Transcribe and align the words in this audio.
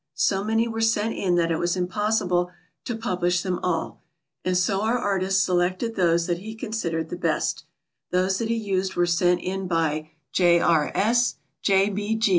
So 0.15 0.43
many 0.43 0.67
were 0.67 0.81
sent 0.81 1.13
in 1.13 1.35
that 1.35 1.51
it 1.51 1.59
was 1.59 1.77
impossible 1.77 2.49
to 2.85 2.95
publish 2.97 3.43
them 3.43 3.59
all, 3.61 4.01
and 4.43 4.57
so 4.57 4.81
our 4.81 4.97
artist 4.97 5.43
selected 5.43 5.93
those 5.93 6.25
that 6.25 6.39
he 6.39 6.55
considered 6.55 7.09
the 7.09 7.15
best. 7.15 7.65
Those 8.09 8.39
that 8.39 8.49
he 8.49 8.55
used 8.55 8.95
were 8.95 9.05
sent 9.05 9.41
in 9.41 9.67
by 9.67 10.09
J. 10.31 10.59
R. 10.59 10.91
S., 10.95 11.35
J. 11.61 11.93